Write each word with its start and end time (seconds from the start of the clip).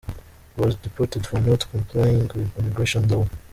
was 0.57 0.75
deported 0.77 1.27
for 1.27 1.39
"not 1.39 1.69
complying 1.69 2.27
with 2.29 2.57
immigration 2.57 3.07
law". 3.07 3.23